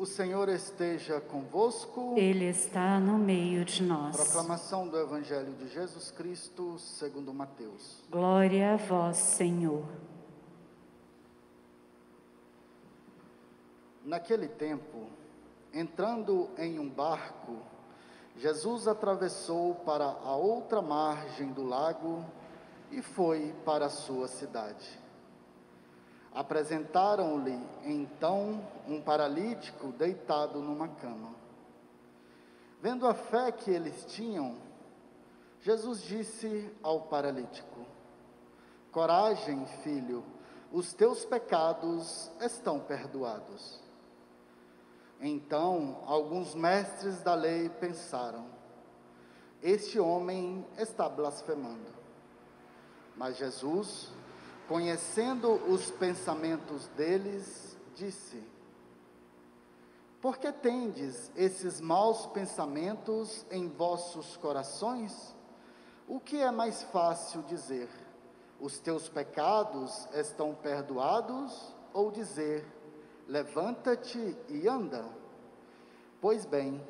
[0.00, 2.14] O Senhor esteja convosco.
[2.16, 4.16] Ele está no meio de nós.
[4.16, 8.02] Proclamação do Evangelho de Jesus Cristo, segundo Mateus.
[8.10, 9.84] Glória a vós, Senhor.
[14.02, 15.06] Naquele tempo,
[15.70, 17.58] entrando em um barco,
[18.38, 22.24] Jesus atravessou para a outra margem do lago
[22.90, 24.99] e foi para a sua cidade.
[26.32, 31.34] Apresentaram-lhe então um paralítico deitado numa cama.
[32.80, 34.56] Vendo a fé que eles tinham,
[35.60, 37.84] Jesus disse ao paralítico:
[38.92, 40.24] Coragem, filho,
[40.72, 43.80] os teus pecados estão perdoados.
[45.20, 48.46] Então, alguns mestres da lei pensaram:
[49.62, 51.90] Este homem está blasfemando.
[53.16, 54.08] Mas Jesus,
[54.70, 58.40] conhecendo os pensamentos deles, disse:
[60.20, 65.34] Por que tendes esses maus pensamentos em vossos corações?
[66.06, 67.88] O que é mais fácil dizer:
[68.60, 71.74] Os teus pecados estão perdoados?
[71.92, 72.64] Ou dizer:
[73.26, 75.04] Levanta-te e anda?
[76.20, 76.80] Pois bem,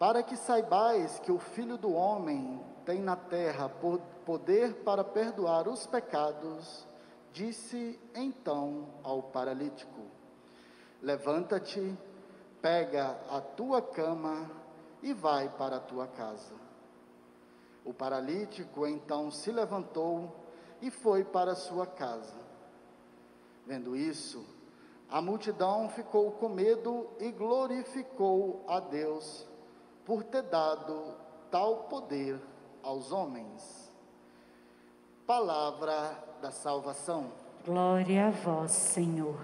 [0.00, 3.70] para que saibais que o Filho do Homem tem na terra
[4.26, 6.84] poder para perdoar os pecados,
[7.34, 10.02] disse então ao paralítico:
[11.02, 11.98] Levanta-te,
[12.62, 14.48] pega a tua cama
[15.02, 16.54] e vai para a tua casa.
[17.84, 20.34] O paralítico então se levantou
[20.80, 22.40] e foi para sua casa.
[23.66, 24.46] Vendo isso,
[25.10, 29.46] a multidão ficou com medo e glorificou a Deus
[30.04, 31.16] por ter dado
[31.50, 32.40] tal poder
[32.82, 33.83] aos homens.
[35.26, 37.32] Palavra da salvação.
[37.64, 39.40] Glória a vós, Senhor.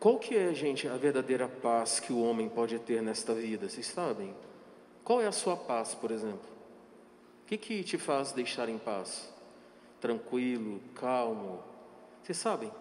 [0.00, 3.68] Qual que é, gente, a verdadeira paz que o homem pode ter nesta vida?
[3.68, 4.34] Vocês sabem?
[5.04, 6.48] Qual é a sua paz, por exemplo?
[7.42, 9.30] O que, que te faz deixar em paz?
[10.00, 11.62] Tranquilo, calmo?
[12.22, 12.72] Vocês sabem?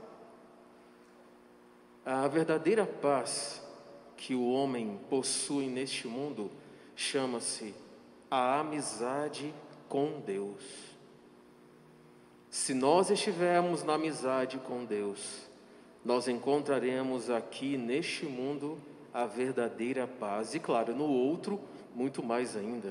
[2.06, 3.62] A verdadeira paz
[4.16, 6.50] que o homem possui neste mundo
[6.96, 7.76] chama-se
[8.30, 9.54] a amizade
[9.88, 10.64] com Deus.
[12.50, 15.48] Se nós estivermos na amizade com Deus,
[16.04, 18.80] nós encontraremos aqui neste mundo
[19.14, 21.60] a verdadeira paz e, claro, no outro,
[21.94, 22.90] muito mais ainda.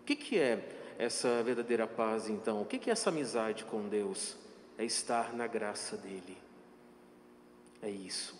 [0.00, 2.62] O que, que é essa verdadeira paz, então?
[2.62, 4.36] O que, que é essa amizade com Deus?
[4.78, 6.36] É estar na graça dEle.
[7.82, 8.34] É isso.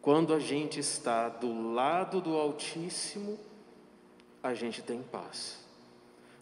[0.00, 3.38] Quando a gente está do lado do Altíssimo,
[4.42, 5.62] a gente tem paz.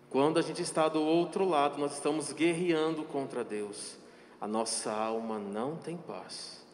[0.09, 3.97] Quando a gente está do outro lado, nós estamos guerreando contra Deus.
[4.41, 6.65] A nossa alma não tem paz.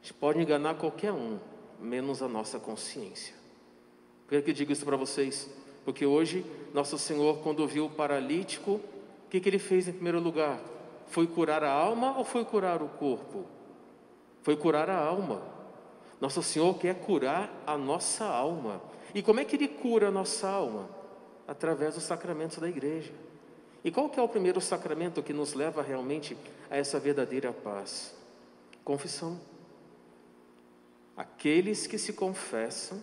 [0.00, 1.38] A gente pode enganar qualquer um,
[1.80, 3.34] menos a nossa consciência.
[4.28, 5.50] Por que eu digo isso para vocês?
[5.84, 10.20] Porque hoje, nosso Senhor, quando viu o paralítico, o que, que ele fez em primeiro
[10.20, 10.60] lugar?
[11.08, 13.46] Foi curar a alma ou foi curar o corpo?
[14.42, 15.42] Foi curar a alma.
[16.20, 18.82] Nosso Senhor quer curar a nossa alma.
[19.14, 20.88] E como é que Ele cura a nossa alma?
[21.48, 23.12] Através dos sacramentos da igreja.
[23.82, 26.36] E qual que é o primeiro sacramento que nos leva realmente
[26.70, 28.14] a essa verdadeira paz?
[28.84, 29.40] Confissão.
[31.16, 33.02] Aqueles que se confessam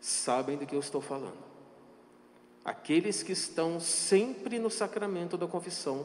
[0.00, 1.38] sabem do que eu estou falando.
[2.64, 6.04] Aqueles que estão sempre no sacramento da confissão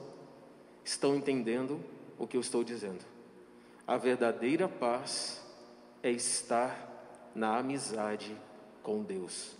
[0.85, 1.79] estão entendendo
[2.17, 3.03] o que eu estou dizendo.
[3.85, 5.42] A verdadeira paz
[6.03, 8.35] é estar na amizade
[8.83, 9.55] com Deus.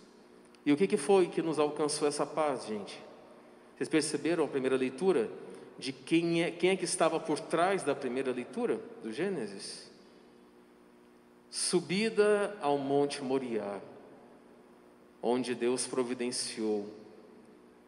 [0.64, 3.02] E o que, que foi que nos alcançou essa paz, gente?
[3.74, 5.30] Vocês perceberam a primeira leitura
[5.78, 9.90] de quem é, quem é que estava por trás da primeira leitura do Gênesis?
[11.50, 13.80] Subida ao Monte Moriá,
[15.22, 16.92] onde Deus providenciou o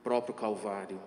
[0.03, 1.01] próprio Calvário.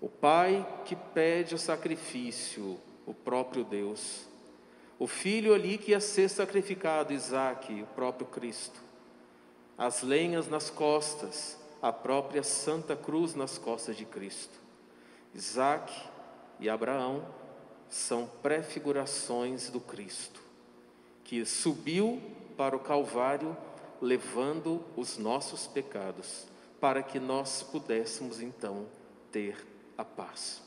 [0.00, 4.26] O Pai que pede o sacrifício, o próprio Deus.
[5.04, 8.82] O filho ali que ia ser sacrificado, Isaac, o próprio Cristo
[9.76, 14.58] as lenhas nas costas, a própria Santa Cruz nas costas de Cristo.
[15.34, 15.92] Isaac
[16.58, 17.22] e Abraão
[17.90, 20.40] são prefigurações do Cristo,
[21.22, 22.18] que subiu
[22.56, 23.54] para o Calvário
[24.00, 26.46] levando os nossos pecados,
[26.80, 28.86] para que nós pudéssemos então
[29.30, 29.66] ter
[29.98, 30.63] a paz.